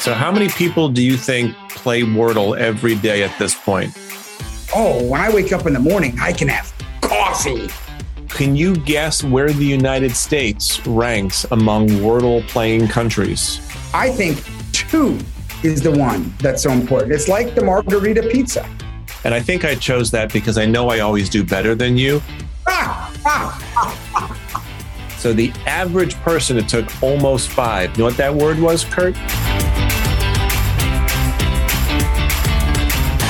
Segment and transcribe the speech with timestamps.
[0.00, 3.94] So, how many people do you think play Wordle every day at this point?
[4.74, 7.68] Oh, when I wake up in the morning, I can have coffee.
[8.28, 13.60] Can you guess where the United States ranks among Wordle playing countries?
[13.92, 14.42] I think
[14.72, 15.18] two
[15.62, 17.12] is the one that's so important.
[17.12, 18.68] It's like the margarita pizza.
[19.24, 22.22] And I think I chose that because I know I always do better than you.
[22.66, 23.67] Ah, ah.
[25.18, 27.90] So the average person, it took almost five.
[27.90, 29.16] You know what that word was, Kurt?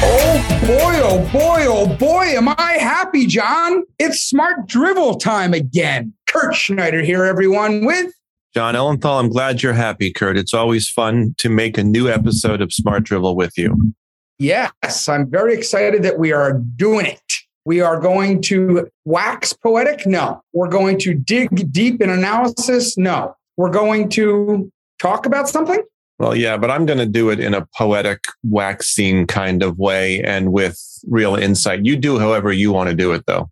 [0.00, 3.84] Oh boy, oh boy, oh boy, am I happy, Jon.
[3.98, 6.12] It's smart drivel time again.
[6.28, 8.12] Kurt Schneider here, everyone, with
[8.54, 9.18] Jon Ellenthal.
[9.18, 10.36] I'm glad you're happy, Kurt.
[10.36, 13.94] It's always fun to make a new episode of Smart Drivel with you.
[14.38, 17.32] Yes, I'm very excited that we are doing it.
[17.68, 20.06] We are going to wax poetic?
[20.06, 20.42] No.
[20.54, 22.96] We're going to dig deep in analysis?
[22.96, 23.36] No.
[23.58, 25.82] We're going to talk about something?
[26.18, 30.22] Well, yeah, but I'm going to do it in a poetic, waxing kind of way
[30.22, 31.84] and with real insight.
[31.84, 33.50] You do however you want to do it, though.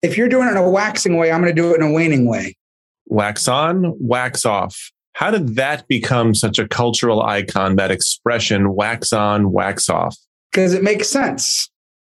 [0.00, 1.90] If you're doing it in a waxing way, I'm going to do it in a
[1.90, 2.54] waning way.
[3.06, 4.92] Wax on, wax off.
[5.14, 10.16] How did that become such a cultural icon, that expression, wax on, wax off?
[10.52, 11.68] Because it makes sense.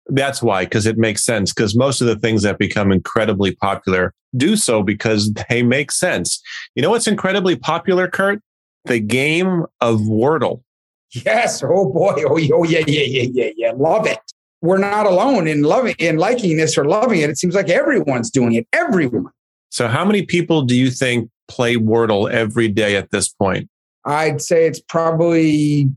[0.09, 1.53] That's why, because it makes sense.
[1.53, 6.41] Because most of the things that become incredibly popular do so because they make sense.
[6.75, 8.41] You know what's incredibly popular, Kurt?
[8.85, 10.63] The game of Wordle.
[11.11, 11.63] Yes.
[11.63, 12.15] Oh boy.
[12.19, 13.73] Oh, oh yeah, yeah, yeah, yeah, yeah.
[13.77, 14.19] Love it.
[14.63, 17.31] We're not alone in loving in liking this or loving it.
[17.31, 18.67] It seems like everyone's doing it.
[18.73, 19.31] Everyone.
[19.71, 23.69] So, how many people do you think play Wordle every day at this point?
[24.05, 25.89] I'd say it's probably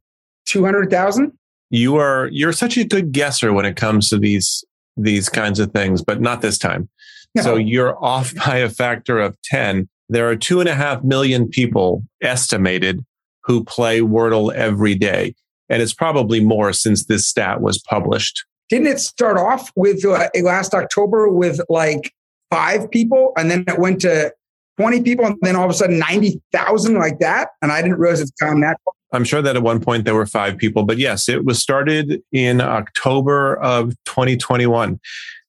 [0.46, 1.32] two hundred thousand
[1.70, 4.64] you are you're such a good guesser when it comes to these
[4.98, 6.90] these kinds of things, but not this time.
[7.36, 7.42] No.
[7.42, 9.88] So you're off by a factor of 10.
[10.10, 13.06] There are two and a half million people estimated
[13.44, 15.36] who play Wordle every day.
[15.70, 18.44] And it's probably more since this stat was published.
[18.70, 22.12] Didn't it start off with uh, last October with like
[22.50, 24.34] five people and then it went to
[24.80, 27.50] 20 people and then all of a sudden 90,000 like that?
[27.62, 28.94] And I didn't realize it's gone that far.
[29.12, 32.22] I'm sure that at one point there were five people, but yes, it was started
[32.32, 35.00] in October of 2021.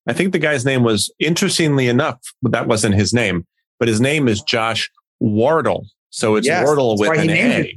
[0.06, 3.46] I think the guy's name was, interestingly enough, but that wasn't his name,
[3.78, 5.86] but his name is Josh Wardle.
[6.10, 7.74] So it's yes, Wardle with an A.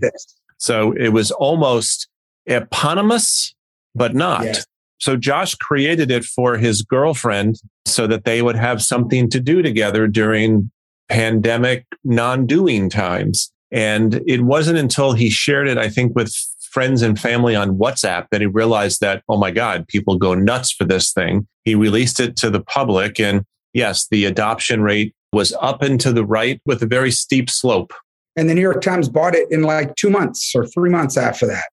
[0.57, 2.07] So it was almost
[2.45, 3.53] eponymous,
[3.93, 4.45] but not.
[4.45, 4.65] Yes.
[4.99, 9.61] So Josh created it for his girlfriend so that they would have something to do
[9.61, 10.71] together during
[11.09, 13.51] pandemic non doing times.
[13.73, 16.31] And it wasn't until he shared it, I think, with
[16.71, 20.71] friends and family on WhatsApp that he realized that, oh my God, people go nuts
[20.71, 21.47] for this thing.
[21.65, 23.19] He released it to the public.
[23.19, 27.49] And yes, the adoption rate was up and to the right with a very steep
[27.49, 27.93] slope.
[28.35, 31.47] And the New York Times bought it in like two months or three months after
[31.47, 31.65] that.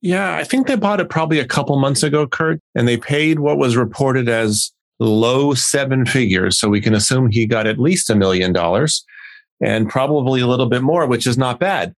[0.00, 3.40] Yeah, I think they bought it probably a couple months ago, Kurt, and they paid
[3.40, 6.58] what was reported as low seven figures.
[6.58, 9.04] So we can assume he got at least a million dollars
[9.60, 11.94] and probably a little bit more, which is not bad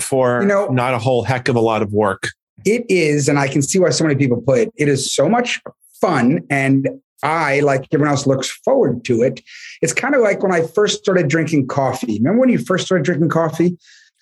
[0.00, 2.28] for you know, not a whole heck of a lot of work.
[2.64, 4.72] It is, and I can see why so many people play it.
[4.76, 5.60] It is so much
[6.00, 6.88] fun, and
[7.22, 9.40] I, like everyone else, looks forward to it.
[9.82, 12.18] It's kind of like when I first started drinking coffee.
[12.18, 13.76] Remember when you first started drinking coffee?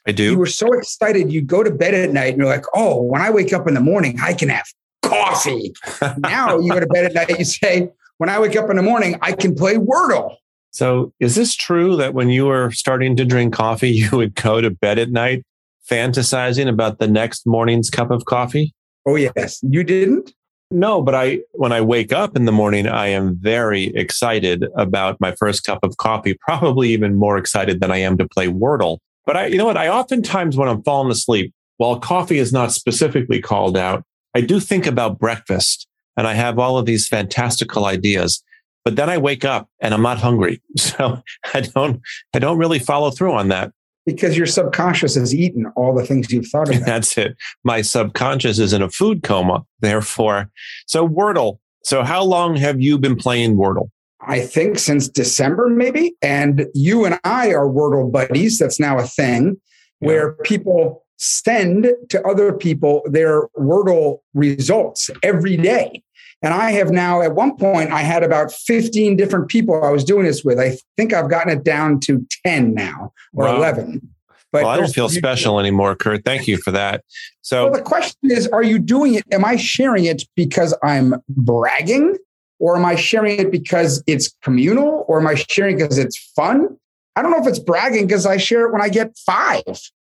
[0.07, 0.33] I do.
[0.33, 1.33] You were so excited.
[1.33, 3.75] You go to bed at night and you're like, oh, when I wake up in
[3.75, 4.67] the morning, I can have
[5.03, 5.73] coffee.
[6.19, 7.89] now you go to bed at night, you say,
[8.19, 10.37] when I wake up in the morning, I can play Wordle.
[10.73, 14.61] So, is this true that when you were starting to drink coffee, you would go
[14.61, 15.45] to bed at night
[15.89, 18.75] fantasizing about the next morning's cup of coffee?
[19.07, 19.61] Oh, yes.
[19.63, 20.33] You didn't?
[20.71, 25.21] No, but I, when I wake up in the morning, I am very excited about
[25.21, 28.99] my first cup of coffee, probably even more excited than I am to play Wordle.
[29.27, 29.77] But I, you know what?
[29.77, 34.03] I oftentimes, when I'm falling asleep, while coffee is not specifically called out,
[34.35, 38.43] I do think about breakfast and I have all of these fantastical ideas
[38.85, 40.61] but then I wake up and I'm not hungry.
[40.79, 41.23] So
[41.55, 42.01] I don't,
[42.35, 43.73] I don't really follow through on that.
[44.05, 46.85] Because your subconscious has eaten all the things you've thought about.
[46.85, 47.37] That's it.
[47.65, 49.65] My subconscious is in a food coma.
[49.81, 50.51] Therefore,
[50.87, 51.59] so Wordle.
[51.85, 53.91] So how long have you been playing Wordle?
[54.27, 56.15] I think since December, maybe.
[56.23, 58.59] And you and I are Wordle buddies.
[58.59, 59.57] That's now a thing
[60.01, 60.07] yeah.
[60.07, 66.03] where people send to other people their Wordle results every day.
[66.43, 70.05] And I have now, at one point, I had about 15 different people I was
[70.05, 70.59] doing this with.
[70.59, 73.57] I think I've gotten it down to 10 now or wow.
[73.57, 74.09] 11.
[74.51, 76.25] But well, I don't feel special anymore, Kurt.
[76.25, 77.05] Thank you for that.
[77.41, 79.25] So well, the question is, are you doing it?
[79.33, 82.19] Am I sharing it because I'm bragging?
[82.59, 85.05] Or am I sharing it because it's communal?
[85.09, 86.77] Or am I sharing because it's fun?
[87.17, 89.65] I don't know if it's bragging because I share it when I get five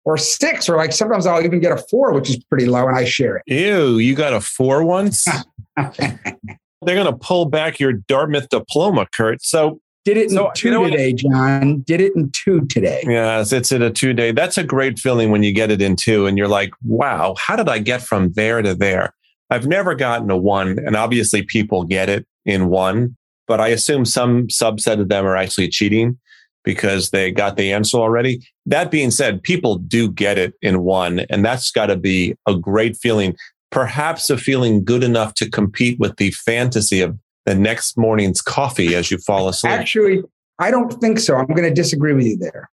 [0.05, 2.97] or six, or like sometimes I'll even get a four, which is pretty low, and
[2.97, 3.43] I share it.
[3.47, 5.25] Ew, you got a four once?
[5.75, 9.41] They're going to pull back your Dartmouth diploma, Kurt.
[9.41, 11.79] So did it in so, two you know today, Jon.
[11.81, 13.03] Did it in two today.
[13.07, 14.31] Yes, it's in a two day.
[14.31, 17.55] That's a great feeling when you get it in two and you're like, wow, how
[17.55, 19.13] did I get from there to there?
[19.49, 20.79] I've never gotten a one.
[20.79, 23.15] And obviously people get it in one,
[23.47, 26.19] but I assume some subset of them are actually cheating
[26.63, 28.45] because they got the answer already.
[28.65, 32.55] That being said, people do get it in one, and that's got to be a
[32.55, 33.35] great feeling.
[33.71, 38.95] Perhaps a feeling good enough to compete with the fantasy of the next morning's coffee
[38.95, 39.73] as you fall asleep?
[39.73, 40.23] Actually,
[40.59, 41.35] I don't think so.
[41.35, 42.69] I'm going to disagree with you there.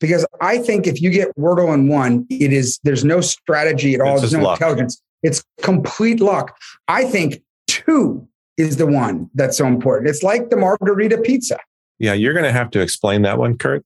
[0.00, 4.00] Because I think if you get Wordle in one, it is there's no strategy at
[4.00, 4.14] all.
[4.14, 4.60] It's there's no luck.
[4.60, 5.00] intelligence.
[5.22, 6.56] It's complete luck.
[6.88, 8.26] I think two
[8.56, 10.08] is the one that's so important.
[10.08, 11.58] It's like the margarita pizza.
[12.00, 13.84] Yeah, you're going to have to explain that one, Kurt.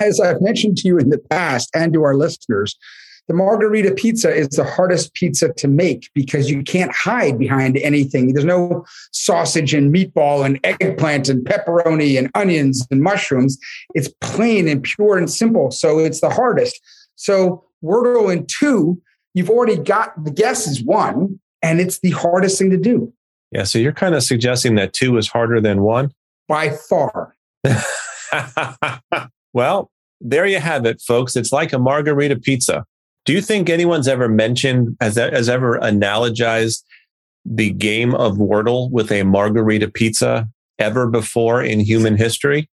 [0.00, 2.76] As I've mentioned to you in the past and to our listeners,
[3.28, 8.34] the margarita pizza is the hardest pizza to make because you can't hide behind anything.
[8.34, 13.56] There's no sausage and meatball and eggplant and pepperoni and onions and mushrooms.
[13.94, 15.70] It's plain and pure and simple.
[15.70, 16.78] So it's the hardest.
[17.14, 19.00] So Wordle in two,
[19.34, 23.12] you've already got the guess is one, and it's the hardest thing to do.
[23.52, 23.64] Yeah.
[23.64, 26.12] So you're kind of suggesting that two is harder than one?
[26.52, 27.34] By far.
[29.54, 29.90] well,
[30.20, 31.34] there you have it, folks.
[31.34, 32.84] It's like a margarita pizza.
[33.24, 36.82] Do you think anyone's ever mentioned, has, has ever analogized
[37.46, 40.46] the game of Wordle with a margarita pizza
[40.78, 42.68] ever before in human history?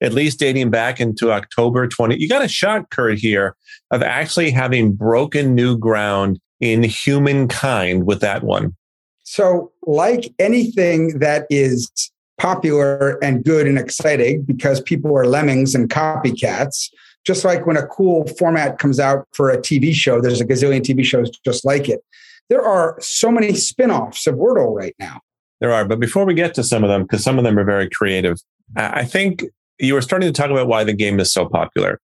[0.00, 2.20] At least dating back into October 20.
[2.20, 3.54] You got a shot, Kurt, here
[3.92, 8.74] of actually having broken new ground in humankind with that one.
[9.22, 11.88] So, like anything that is
[12.40, 16.90] popular and good and exciting because people are lemmings and copycats,
[17.26, 20.80] just like when a cool format comes out for a TV show, there's a gazillion
[20.80, 22.00] TV shows just like it.
[22.48, 25.20] There are so many spin offs of Wordle right now.
[25.60, 25.84] There are.
[25.84, 28.38] But before we get to some of them, because some of them are very creative,
[28.74, 29.44] I think
[29.78, 32.00] you were starting to talk about why the game is so popular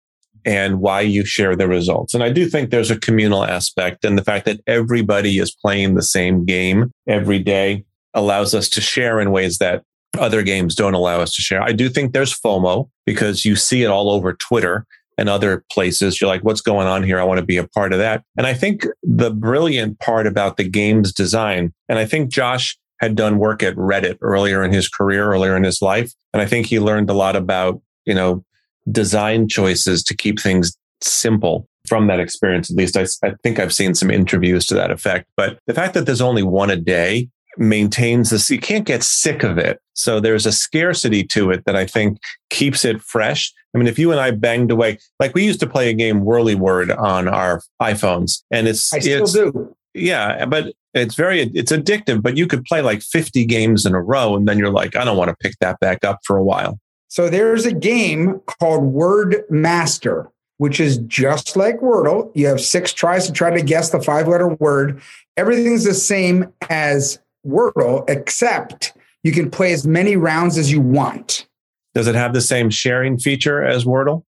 [0.46, 2.14] and why you share the results.
[2.14, 5.96] And I do think there's a communal aspect and the fact that everybody is playing
[5.96, 9.84] the same game every day allows us to share in ways that
[10.20, 11.62] other games don't allow us to share.
[11.62, 14.86] I do think there's FOMO because you see it all over Twitter
[15.18, 16.20] and other places.
[16.20, 17.20] You're like, what's going on here?
[17.20, 18.24] I want to be a part of that.
[18.38, 23.16] And I think the brilliant part about the game's design, and I think Josh had
[23.16, 26.14] done work at Reddit earlier in his career, earlier in his life.
[26.34, 28.46] And I think he learned a lot about, you know,
[28.92, 32.70] design choices to keep things simple from that experience.
[32.70, 35.28] At least I, I think I've seen some interviews to that effect.
[35.36, 38.50] But the fact that there's only one a day maintains this.
[38.50, 39.80] You can't get sick of it.
[39.94, 42.20] So there's a scarcity to it that I think
[42.50, 43.54] keeps it fresh.
[43.74, 46.22] I mean, if you and I banged away, like we used to play a game
[46.22, 49.76] Whirly Word on our iPhones, and it's I still it's, do.
[49.94, 52.22] Yeah, but it's very it's addictive.
[52.22, 55.06] But you could play like 50 games in a row, and then you're like, I
[55.06, 56.80] don't want to pick that back up for a while.
[57.08, 62.32] So there's a game called Word Master, which is just like Wordle.
[62.34, 65.02] You have six tries to try to guess the five letter word.
[65.38, 68.94] Everything's the same as Wordle, except
[69.24, 71.48] you can play as many rounds as you want.
[71.94, 74.24] Does it have the same sharing feature as Wordle?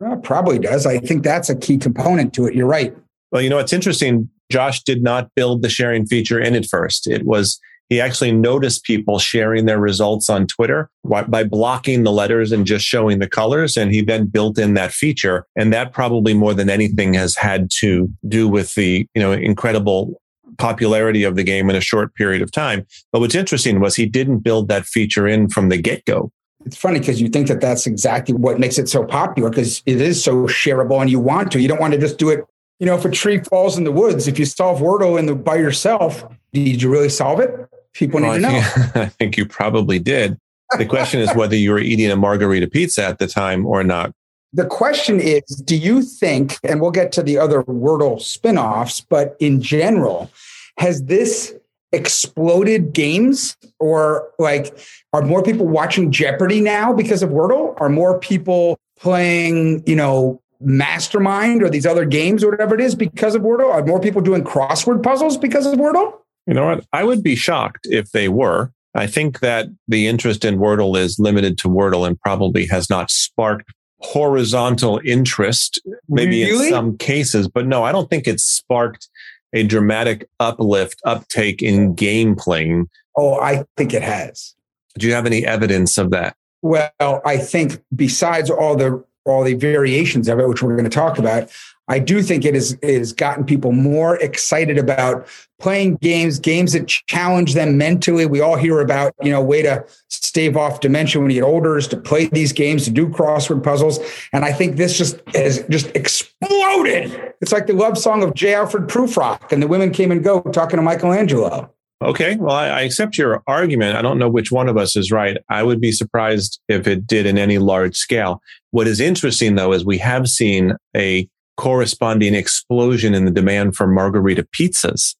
[0.00, 0.86] Well, probably does.
[0.86, 2.54] I think that's a key component to it.
[2.54, 2.96] You're right.
[3.32, 4.30] Well, you know, it's interesting.
[4.50, 7.06] Josh did not build the sharing feature in it first.
[7.06, 12.52] It was, he actually noticed people sharing their results on Twitter by blocking the letters
[12.52, 13.76] and just showing the colors.
[13.76, 15.46] And he then built in that feature.
[15.56, 20.20] And that probably more than anything has had to do with the, you know, incredible
[20.58, 22.86] popularity of the game in a short period of time.
[23.12, 26.30] But what's interesting was he didn't build that feature in from the get go.
[26.64, 30.00] It's funny because you think that that's exactly what makes it so popular because it
[30.00, 31.60] is so shareable and you want to.
[31.60, 32.44] You don't want to just do it.
[32.80, 35.34] You know, if a tree falls in the woods, if you solve Wordle in the
[35.34, 37.68] by yourself, did you really solve it?
[37.94, 38.60] People need well, to know.
[38.60, 40.38] Think, I think you probably did.
[40.76, 44.12] The question is whether you were eating a margarita pizza at the time or not.
[44.52, 49.00] The question is Do you think, and we'll get to the other Wordle spin offs,
[49.00, 50.30] but in general,
[50.78, 51.54] has this
[51.92, 54.76] exploded games or like
[55.12, 57.78] are more people watching Jeopardy now because of Wordle?
[57.80, 62.94] Are more people playing, you know, Mastermind or these other games or whatever it is
[62.94, 63.70] because of Wordle?
[63.70, 66.14] Are more people doing crossword puzzles because of Wordle?
[66.46, 66.84] You know what?
[66.92, 68.72] I would be shocked if they were.
[68.94, 73.10] I think that the interest in Wordle is limited to Wordle and probably has not
[73.10, 76.66] sparked horizontal interest, maybe really?
[76.66, 77.48] in some cases.
[77.48, 79.08] But no, I don't think it's sparked
[79.52, 82.88] a dramatic uplift, uptake in game playing.
[83.16, 84.54] Oh, I think it has.
[84.98, 86.36] Do you have any evidence of that?
[86.62, 90.90] Well, I think besides all the all the variations of it, which we're going to
[90.90, 91.50] talk about,
[91.88, 95.26] I do think it has is gotten people more excited about
[95.58, 98.26] playing games, games that challenge them mentally.
[98.26, 101.78] We all hear about, you know, way to stave off dementia when you get older
[101.78, 103.98] is to play these games, to do crossword puzzles.
[104.32, 107.34] And I think this just has just exploded.
[107.40, 108.54] It's like the love song of J.
[108.54, 111.72] Alfred Prufrock, and the women came and go talking to Michelangelo.
[112.00, 113.96] Okay, well, I, I accept your argument.
[113.96, 115.36] I don't know which one of us is right.
[115.48, 118.40] I would be surprised if it did in any large scale.
[118.70, 121.28] What is interesting, though, is we have seen a
[121.58, 125.16] corresponding explosion in the demand for margarita pizzas.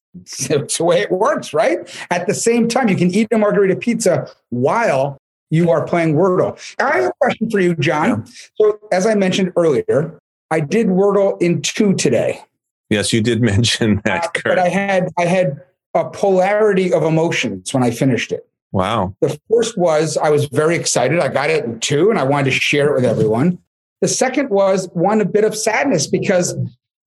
[0.47, 1.77] That's the way it works, right?
[2.09, 5.17] At the same time, you can eat a margarita pizza while
[5.51, 6.57] you are playing Wordle.
[6.79, 8.09] I have a question for you, Jon.
[8.09, 8.33] Yeah.
[8.59, 10.17] So, as I mentioned earlier,
[10.49, 12.41] I did Wordle in two today.
[12.89, 14.25] Yes, you did mention that.
[14.25, 15.61] Uh, but I had I had
[15.93, 18.47] a polarity of emotions when I finished it.
[18.71, 19.15] Wow.
[19.21, 21.19] The first was I was very excited.
[21.19, 23.57] I got it in two and I wanted to share it with everyone.
[24.01, 26.55] The second was one a bit of sadness because,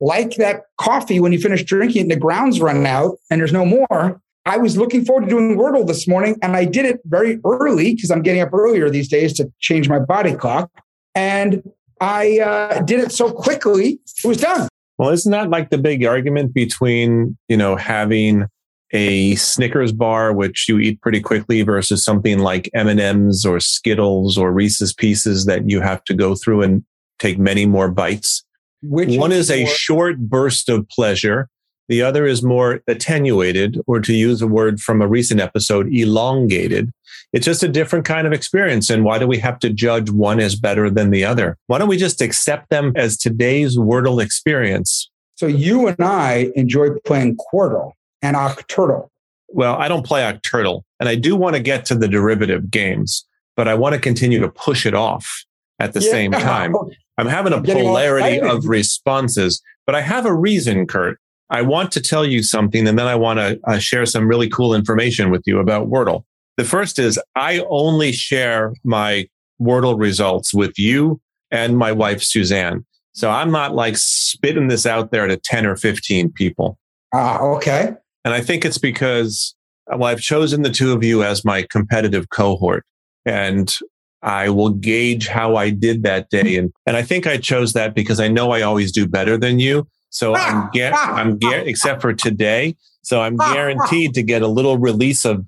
[0.00, 3.52] like that coffee, when you finish drinking it and the grounds run out and there's
[3.52, 7.00] no more, I was looking forward to doing Wordle this morning and I did it
[7.04, 10.70] very early because I'm getting up earlier these days to change my body clock.
[11.14, 11.62] And
[12.00, 14.68] I uh, did it so quickly, it was done.
[14.98, 18.46] Well, isn't that like the big argument between, you know, having
[18.92, 24.52] a Snickers bar, which you eat pretty quickly versus something like M&Ms or Skittles or
[24.52, 26.84] Reese's Pieces that you have to go through and
[27.18, 28.44] take many more bites.
[28.82, 31.48] Which One is, is a more- short burst of pleasure.
[31.88, 36.90] The other is more attenuated, or to use a word from a recent episode, elongated.
[37.32, 38.88] It's just a different kind of experience.
[38.88, 41.58] And why do we have to judge one as better than the other?
[41.66, 45.10] Why don't we just accept them as today's Wordle experience?
[45.34, 47.92] So you and I enjoy playing Quordle
[48.22, 49.08] and Octordle.
[49.48, 53.26] Well, I don't play Octordle, and I do want to get to the derivative games,
[53.56, 55.44] but I want to continue to push it off
[55.78, 56.10] at the yeah.
[56.10, 56.74] same time.
[57.18, 61.18] I'm having a polarity of responses, but I have a reason, Kurt.
[61.50, 64.48] I want to tell you something, and then I want to uh, share some really
[64.48, 66.24] cool information with you about Wordle.
[66.56, 69.28] The first is I only share my
[69.60, 72.86] Wordle results with you and my wife, Suzanne.
[73.12, 76.78] So I'm not like spitting this out there to 10 or 15 people.
[77.14, 77.92] Ah, okay.
[78.24, 79.54] And I think it's because,
[79.86, 82.84] well, I've chosen the two of you as my competitive cohort
[83.24, 83.74] and
[84.22, 86.56] I will gauge how I did that day.
[86.56, 89.58] And, and I think I chose that because I know I always do better than
[89.58, 89.88] you.
[90.10, 92.76] So I'm, get, I'm get, except for today.
[93.02, 95.44] So I'm guaranteed to get a little release of,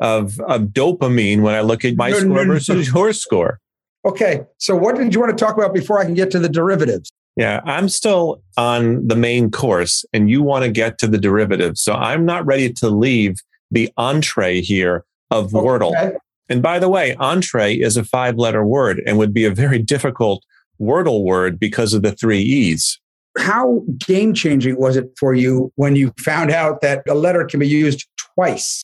[0.00, 3.60] of, of dopamine when I look at my no, score no, no, versus your score.
[4.04, 4.44] Okay.
[4.58, 7.10] So what did you want to talk about before I can get to the derivatives?
[7.36, 11.82] Yeah, I'm still on the main course and you want to get to the derivatives.
[11.82, 13.36] So I'm not ready to leave
[13.70, 15.90] the entree here of Wordle.
[15.90, 16.16] Okay.
[16.48, 19.78] And by the way, entree is a five letter word and would be a very
[19.78, 20.44] difficult
[20.80, 23.00] Wordle word because of the three E's.
[23.38, 27.60] How game changing was it for you when you found out that a letter can
[27.60, 28.82] be used twice?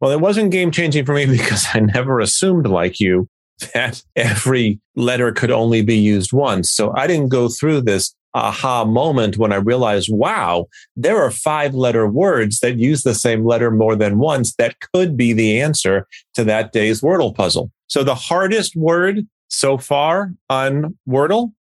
[0.00, 3.28] Well, it wasn't game changing for me because I never assumed, like you,
[3.74, 6.70] that every letter could only be used once.
[6.70, 10.66] So I didn't go through this aha moment when I realized, wow,
[10.96, 15.16] there are five letter words that use the same letter more than once that could
[15.16, 17.70] be the answer to that day's Wordle puzzle.
[17.88, 21.52] So the hardest word so far on Wordle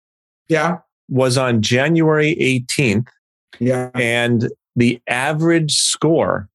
[0.47, 0.77] yeah.
[1.09, 3.07] was on January 18th.
[3.59, 3.91] Yeah.
[3.95, 6.47] And the average score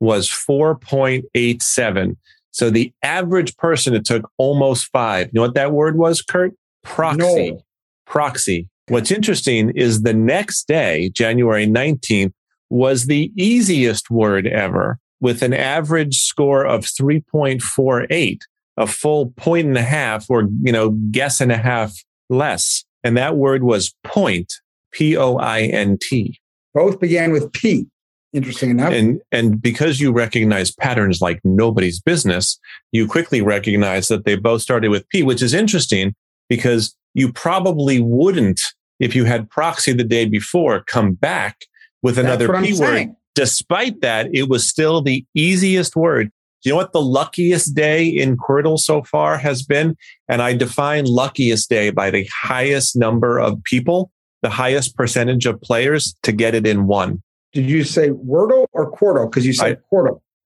[0.00, 2.16] was 4.87.
[2.52, 5.28] So the average person, it took almost five.
[5.28, 6.54] You know what that word was, Kurt?
[6.84, 7.50] Proxy.
[7.52, 7.62] No.
[8.06, 8.68] Proxy.
[8.88, 12.32] What's interesting is the next day, January 19th,
[12.68, 18.38] was the easiest word ever with an average score of 3.48,
[18.76, 21.94] a full point and a half or, you know, guess and a half
[22.28, 22.84] less.
[23.04, 24.52] And that word was point,
[24.92, 26.38] P O I N T.
[26.74, 27.86] Both began with P.
[28.32, 28.92] Interesting enough.
[28.92, 32.58] And and because you recognize patterns like nobody's business,
[32.90, 36.14] you quickly recognize that they both started with P, which is interesting
[36.48, 38.60] because you probably wouldn't,
[39.00, 41.66] if you had proxy the day before, come back
[42.02, 43.14] with another P word.
[43.34, 46.30] Despite that, it was still the easiest word.
[46.62, 49.96] Do you know what the luckiest day in Quordle so far has been?
[50.28, 54.10] And I define luckiest day by the highest number of people,
[54.42, 57.22] the highest percentage of players to get it in one.
[57.52, 59.30] Did you say Wordle or Quordle?
[59.30, 59.78] Because you said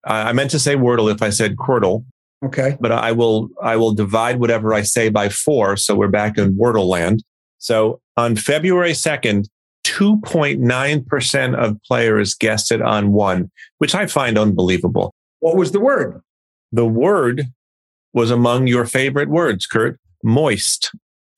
[0.04, 0.28] I.
[0.28, 2.04] I meant to say Wordle if I said Quordle.
[2.44, 2.76] Okay.
[2.80, 5.76] But I will I will divide whatever I say by four.
[5.76, 7.22] So we're back in Wordle land.
[7.58, 9.48] So on February 2nd,
[9.84, 15.14] 2.9% of players guessed it on one, which I find unbelievable.
[15.40, 16.20] What was the word?
[16.72, 17.44] The word
[18.12, 19.98] was among your favorite words, Kurt.
[20.24, 20.92] Moist.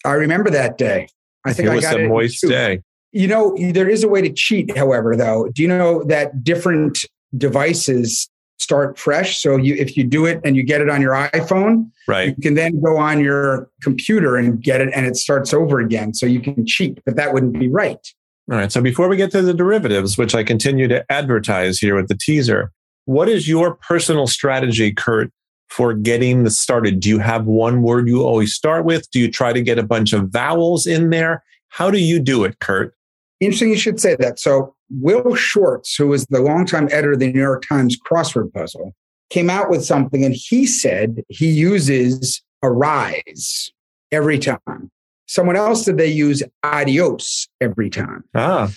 [0.05, 1.09] I remember that day.
[1.45, 2.81] I think it I was got a moist day.
[3.13, 5.49] You know, there is a way to cheat, however, though.
[5.55, 6.99] Do you know that different
[7.37, 9.39] devices start fresh?
[9.41, 12.29] So you if you do it and you get it on your iPhone, Right.
[12.37, 16.13] you can then go on your computer and get it and it starts over again.
[16.15, 17.99] So you can cheat, but that wouldn't be right.
[18.51, 18.73] All right.
[18.73, 22.17] So before we get to the derivatives, which I continue to advertise here with the
[22.17, 22.73] teaser,
[23.05, 25.31] what is your personal strategy, Kurt,
[25.69, 27.01] for getting this started?
[27.01, 29.11] Do you have one word you always start with?
[29.11, 31.43] Do you try to get a bunch of vowels in there?
[31.69, 32.95] How do you do it, Kurt?
[33.41, 34.39] Interesting you should say that.
[34.39, 38.95] So Will Shortz, who was the longtime editor of the New York Times crossword puzzle,
[39.31, 43.71] came out with something and he said he uses arise
[44.11, 44.91] every time.
[45.27, 48.25] Someone else said they use adios every time.
[48.35, 48.73] Ah,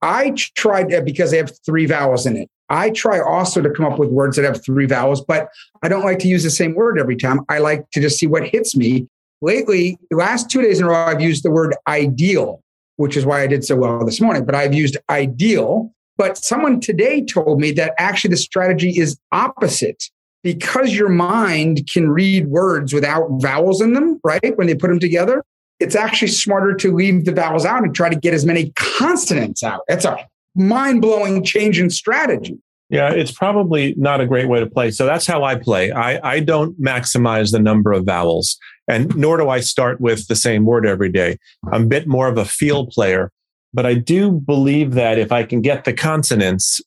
[0.00, 2.48] I tried that because they have three vowels in it.
[2.70, 5.48] I try also to come up with words that have three vowels, but
[5.82, 7.40] I don't like to use the same word every time.
[7.48, 9.08] I like to just see what hits me.
[9.40, 12.62] Lately, the last two days in a row, I've used the word ideal,
[12.98, 15.92] which is why I did so well this morning, but I've used ideal.
[16.16, 20.04] But someone today told me that actually the strategy is opposite
[20.42, 24.56] because your mind can read words without vowels in them, right?
[24.56, 25.44] When they put them together,
[25.78, 29.62] it's actually smarter to leave the vowels out and try to get as many consonants
[29.62, 29.82] out.
[29.86, 30.18] That's a
[30.56, 32.58] mind blowing change in strategy.
[32.90, 34.90] Yeah, it's probably not a great way to play.
[34.90, 35.92] So that's how I play.
[35.92, 40.36] I, I don't maximize the number of vowels, and nor do I start with the
[40.36, 41.36] same word every day.
[41.70, 43.30] I'm a bit more of a feel player,
[43.74, 46.80] but I do believe that if I can get the consonants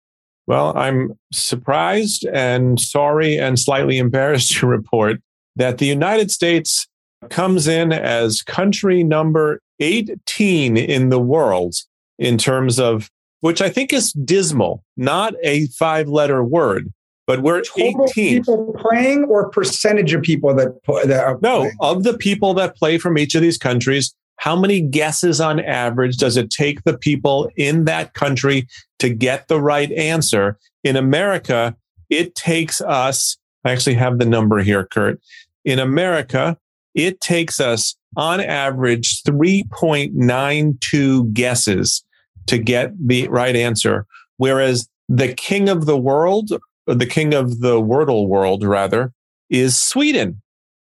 [0.46, 5.20] Well, I'm surprised and sorry and slightly embarrassed to report
[5.56, 6.86] that the United States
[7.30, 11.74] comes in as country number 18 in the world
[12.18, 13.10] in terms of,
[13.40, 16.92] which I think is dismal, not a five letter word,
[17.26, 18.12] but we're Total 18.
[18.44, 20.68] people playing or percentage of people that,
[21.06, 21.72] that are No, playing?
[21.80, 26.18] of the people that play from each of these countries, how many guesses on average
[26.18, 28.68] does it take the people in that country
[28.98, 30.58] to get the right answer?
[30.84, 31.74] In America,
[32.10, 35.20] it takes us, I actually have the number here, Kurt.
[35.64, 36.58] In America,
[36.94, 42.04] it takes us on average 3.92 guesses
[42.46, 44.06] to get the right answer.
[44.36, 46.50] Whereas the king of the world,
[46.86, 49.12] or the king of the Wordle world, rather,
[49.50, 50.40] is Sweden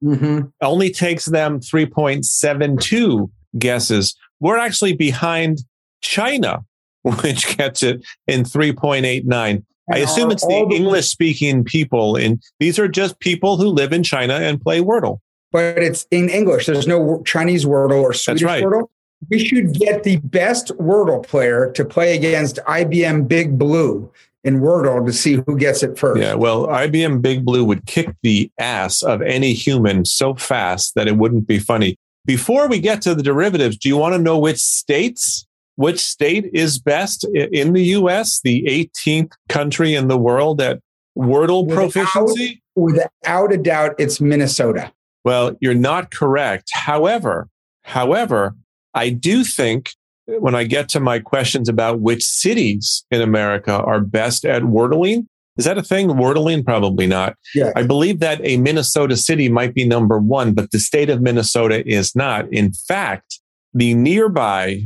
[0.03, 0.51] Mhm.
[0.61, 4.15] only takes them 3.72 guesses.
[4.39, 5.59] We're actually behind
[6.01, 6.59] China,
[7.03, 9.63] which gets it in 3.89.
[9.91, 13.93] I assume it's the all English speaking people, and these are just people who live
[13.93, 15.19] in China and play Wordle.
[15.53, 16.65] but it's in English.
[16.65, 18.61] There's no Chinese Wordle or Swedish right.
[18.63, 18.87] Wordle.
[19.31, 24.11] We should get the best Wordle player to play against IBM Big Blue
[24.47, 26.21] in Wordle to see who gets it first.
[26.21, 31.05] Yeah, well, IBM Big Blue would kick the ass of any human so fast that
[31.07, 31.97] it wouldn't be funny.
[32.25, 36.49] Before we get to the derivatives, do you want to know which states, which state
[36.53, 40.79] is best in the US, the 18th country in the world at
[41.17, 42.63] Wordle Without- proficiency?
[42.75, 44.93] Without a doubt, it's Minnesota.
[45.25, 46.69] Well, you're not correct.
[46.71, 47.49] However,
[47.83, 48.55] however,
[48.93, 49.91] I do think
[50.27, 55.27] when I get to my questions about which cities in America are best at wordling,
[55.57, 56.09] is that a thing?
[56.09, 56.63] Wordling?
[56.63, 57.35] Probably not.
[57.55, 57.71] Yeah.
[57.75, 61.87] I believe that a Minnesota city might be number one, but the state of Minnesota
[61.87, 62.51] is not.
[62.53, 63.39] In fact,
[63.73, 64.81] the nearby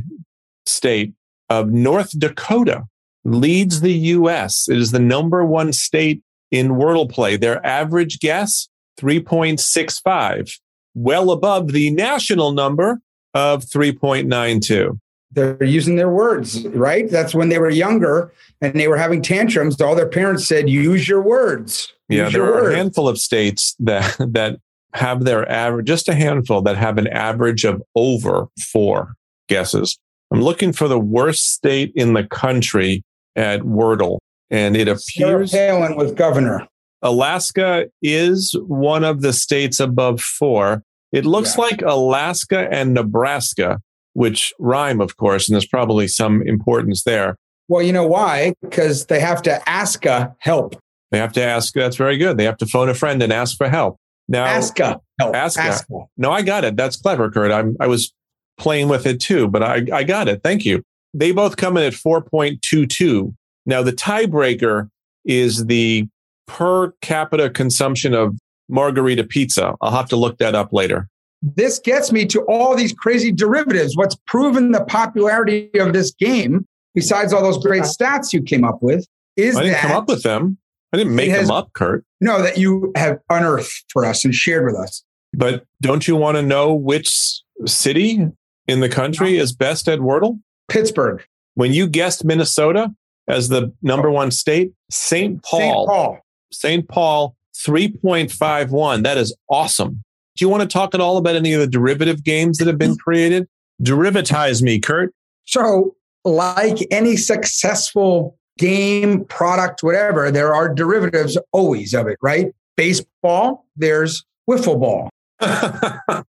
[0.64, 1.12] state
[1.50, 2.84] of North Dakota
[3.24, 4.66] leads the U.S.
[4.68, 7.36] It is the number one state in Wordle play.
[7.36, 10.58] Their average guess, 3.65,
[10.94, 13.00] well above the national number
[13.34, 14.98] of 3.92.
[15.34, 17.08] They're using their words, right?
[17.10, 19.80] That's when they were younger and they were having tantrums.
[19.80, 21.92] All their parents said, use your words.
[22.08, 24.58] Yeah, there your are a handful of states that that
[24.94, 29.14] have their average, just a handful that have an average of over four
[29.48, 29.98] guesses.
[30.30, 33.02] I'm looking for the worst state in the country
[33.34, 34.18] at Wordle,
[34.50, 36.66] and it Sarah appears Palin was governor.
[37.00, 40.82] Alaska is one of the states above four.
[41.10, 41.62] It looks Yeah.
[41.64, 43.80] like Alaska and Nebraska,
[44.14, 47.36] which rhyme, of course, and there's probably some importance there.
[47.68, 48.54] Well, you know why?
[48.62, 50.76] Because they have to ask a help.
[51.10, 51.74] They have to ask.
[51.74, 52.36] That's very good.
[52.36, 53.98] They have to phone a friend and ask for help.
[54.28, 55.34] Now, Ask a help.
[55.34, 55.62] Ask a.
[55.62, 56.04] Ask a.
[56.16, 56.76] No, I got it.
[56.76, 57.52] That's clever, Kurt.
[57.52, 58.12] I'm, I was
[58.58, 60.42] playing with it too, but I, I got it.
[60.42, 60.82] Thank you.
[61.14, 63.34] They both come in at 4.22.
[63.66, 64.88] Now, the tiebreaker
[65.24, 66.08] is the
[66.46, 68.36] per capita consumption of
[68.68, 69.74] margarita pizza.
[69.80, 71.08] I'll have to look that up later.
[71.42, 73.96] This gets me to all these crazy derivatives.
[73.96, 78.78] What's proven the popularity of this game, besides all those great stats you came up
[78.80, 80.58] with, is I didn't that come up with them.
[80.92, 82.04] I didn't make has- them up, Kurt.
[82.20, 85.02] no that you have unearthed for us and shared with us.
[85.32, 88.28] But don't you want to know which city
[88.68, 90.40] in the country is best at Wordle?
[90.68, 91.24] Pittsburgh,
[91.54, 92.94] When you guessed Minnesota
[93.28, 94.12] as the number oh.
[94.12, 95.42] one state, St.
[95.42, 95.86] Paul.
[95.86, 95.88] St.
[95.88, 96.18] Paul.
[96.52, 96.88] St.
[96.88, 99.02] Paul 3.51.
[99.02, 100.04] That is awesome.
[100.36, 102.78] Do you want to talk at all about any of the derivative games that have
[102.78, 103.02] been mm-hmm.
[103.04, 103.48] created?
[103.82, 105.14] Derivatize me, Kurt.
[105.44, 112.52] So, like any successful game, product, whatever, there are derivatives always of it, right?
[112.76, 115.10] Baseball, there's wiffle ball.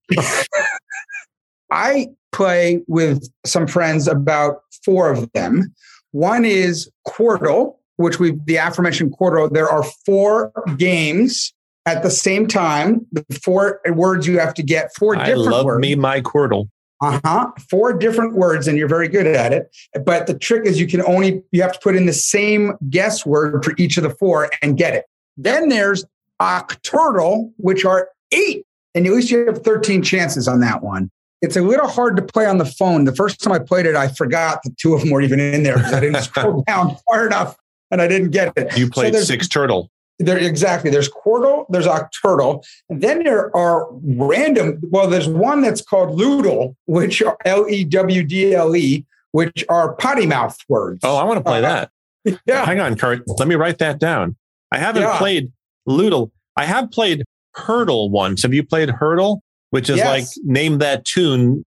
[1.71, 5.73] I play with some friends about four of them.
[6.11, 9.51] One is Quordle, which we the aforementioned Quordle.
[9.51, 11.53] There are four games
[11.85, 13.05] at the same time.
[13.11, 15.81] The four words you have to get, four I different love words.
[15.81, 16.69] me my Quordle.
[17.01, 17.51] Uh-huh.
[17.69, 19.75] Four different words, and you're very good at it.
[20.05, 23.25] But the trick is you can only you have to put in the same guess
[23.25, 25.05] word for each of the four and get it.
[25.35, 26.05] Then there's
[26.41, 28.65] Octordle, which are eight.
[28.95, 31.09] And at least you have 13 chances on that one.
[31.41, 33.03] It's a little hard to play on the phone.
[33.05, 35.63] The first time I played it, I forgot that two of them were even in
[35.63, 37.57] there because I didn't scroll down far enough
[37.91, 38.77] and I didn't get it.
[38.77, 39.89] You played there's- Six Turtle.
[40.25, 40.89] There exactly.
[40.89, 44.79] There's Quordle, there's Octordle, and then there are random.
[44.89, 49.65] Well, there's one that's called Lewdle, which are L E W D L E, which
[49.69, 50.99] are potty mouth words.
[51.03, 51.89] Oh, I want to play Uh, that.
[52.45, 52.65] yeah.
[52.65, 53.23] Hang on, Kurt.
[53.27, 54.35] Let me write that down.
[54.71, 55.17] I haven't Yeah.
[55.17, 55.51] played
[55.87, 56.31] Lewdle.
[56.55, 57.23] I have played
[57.55, 58.41] Hurdle once.
[58.43, 59.41] Have you played Hurdle?
[59.71, 60.07] Which is Yes.
[60.07, 61.65] like name that tune.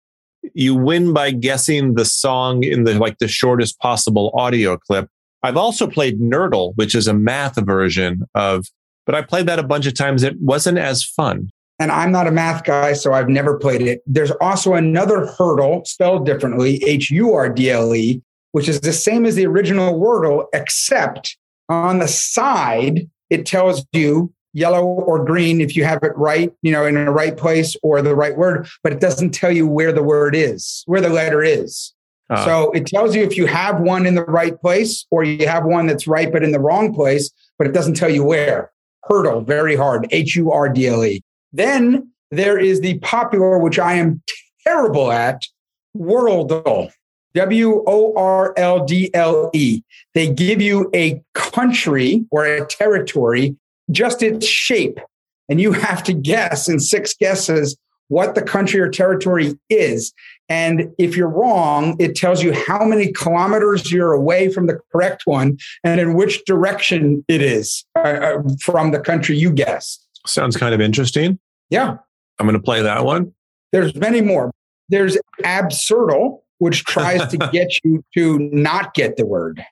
[0.55, 5.07] You win by guessing the song in the like the shortest possible audio clip.
[5.43, 8.65] I've also played Nerdle, which is a math version of,
[9.05, 10.23] but I played that a bunch of times.
[10.23, 11.49] It wasn't as fun.
[11.79, 14.03] and I'm not a math guy, so I've never played it.
[14.05, 18.93] There's also another hurdle spelled differently, H U R D L E, which is the
[18.93, 21.37] same as the original Wordle, except
[21.69, 26.71] on the side, it tells you yellow or green if you have it right, you
[26.71, 29.93] know, in the right place or the right word, but it doesn't tell you where
[29.93, 31.93] the word is, where the letter is.
[32.31, 35.47] Uh, So it tells you if you have one in the right place or you
[35.47, 38.71] have one that's right but in the wrong place, but it doesn't tell you where.
[39.03, 40.07] Hurdle, very hard.
[40.11, 41.21] H U R D L E.
[41.51, 44.21] Then there is the popular, which I am
[44.65, 45.43] terrible at,
[45.97, 46.91] Worldle.
[47.33, 49.81] W O R L D L E.
[50.13, 53.55] They give you a country or a territory,
[53.89, 54.99] just its shape.
[55.49, 57.77] And you have to guess in six guesses
[58.11, 60.11] what the country or territory is.
[60.49, 65.21] And if you're wrong, it tells you how many kilometers you're away from the correct
[65.23, 70.05] one and in which direction it is uh, uh, from the country you guessed.
[70.27, 71.39] sounds kind of interesting.
[71.69, 71.95] Yeah,
[72.37, 73.33] I'm going to play that one.
[73.71, 74.51] there's many more.
[74.89, 79.63] There's absurdle, which tries to get you to not get the word.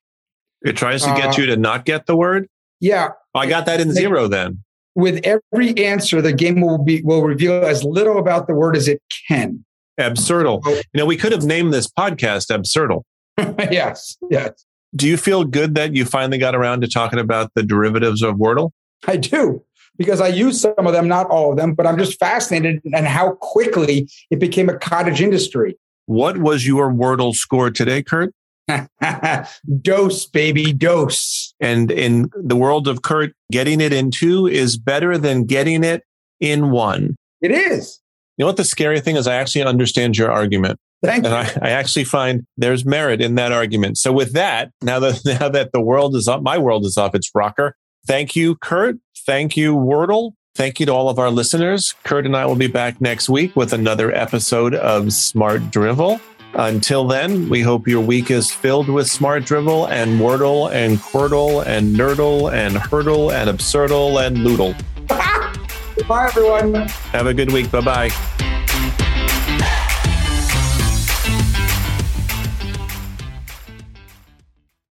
[0.61, 2.47] It tries to get Uh, you to not get the word.
[2.79, 4.63] Yeah, I got that in zero then.
[4.99, 8.87] With every answer, the game will be will reveal as little about the word as
[8.87, 9.63] it can.
[9.99, 10.65] Absurdle.
[10.65, 13.03] You know, we could have named this podcast Absurdle.
[13.71, 17.63] yes, yes, Do you feel good that you finally got around to talking about the
[17.63, 18.71] derivatives of Wordle?
[19.07, 19.63] I do
[19.97, 23.07] because I use some of them, not all of them, but I'm just fascinated and
[23.07, 25.77] how quickly it became a cottage industry.
[26.05, 28.33] What was your Wordle score today, Kurt?
[29.81, 31.53] dose, baby, dose.
[31.59, 36.03] And in the world of Kurt, getting it in two is better than getting it
[36.39, 37.15] in one.
[37.41, 37.99] It is.
[38.37, 39.27] You know what the scary thing is?
[39.27, 40.79] I actually understand your argument.
[41.03, 41.61] Thank And you.
[41.61, 43.97] I, I actually find there's merit in that argument.
[43.97, 47.15] So with that, now that now that the world is up, my world is off
[47.15, 47.75] its rocker.
[48.07, 48.97] Thank you, Kurt.
[49.25, 50.33] Thank you, Wordle.
[50.55, 51.95] Thank you to all of our listeners.
[52.03, 56.19] Kurt and I will be back next week with another episode of Smart Drivel.
[56.53, 61.65] Until then, we hope your week is filled with smart drivel and wordle and quordle
[61.65, 64.75] and nerdle and hurdle and absurdle and lewdle.
[66.07, 66.73] Bye, everyone.
[67.11, 67.69] Have a good week.
[67.71, 68.35] Bye bye.